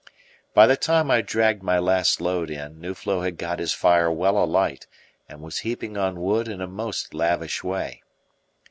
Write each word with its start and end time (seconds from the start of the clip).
By 0.55 0.65
the 0.65 0.75
time 0.75 1.11
I 1.11 1.21
dragged 1.21 1.61
my 1.61 1.77
last 1.77 2.19
load 2.19 2.49
in, 2.49 2.81
Nuflo 2.81 3.21
had 3.21 3.37
got 3.37 3.59
his 3.59 3.71
fire 3.71 4.11
well 4.11 4.35
alight, 4.43 4.87
and 5.29 5.41
was 5.41 5.59
heaping 5.59 5.95
on 5.95 6.19
wood 6.19 6.47
in 6.47 6.59
a 6.59 6.65
most 6.65 7.13
lavish 7.13 7.63
way. 7.63 8.01